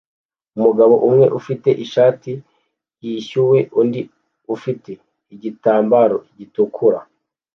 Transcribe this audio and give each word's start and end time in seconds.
Umugabo 0.57 0.93
umwe 1.07 1.25
ufite 1.39 1.69
ishati 1.83 2.31
yishyuwe 3.03 3.59
undi 3.81 4.01
afite 4.55 4.91
igitambaro 5.33 6.17
gitukura 6.37 6.99